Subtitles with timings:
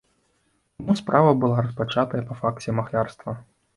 [0.79, 3.41] Таму справа была распачатая па факце махлярства.